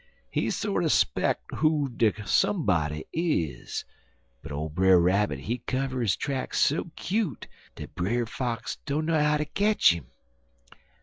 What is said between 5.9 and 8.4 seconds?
his tracks so cute dat Brer